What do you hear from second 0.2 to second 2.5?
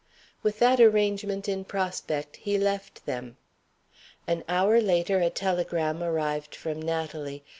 With that arrangement in prospect,